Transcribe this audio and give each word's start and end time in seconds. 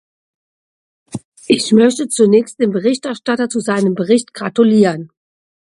Ich 1.45 1.71
möchte 1.73 2.07
zunächst 2.09 2.59
dem 2.59 2.71
Berichterstatter 2.71 3.49
zu 3.49 3.59
seinem 3.59 3.93
Bericht 3.93 4.33
gratulieren. 4.33 5.11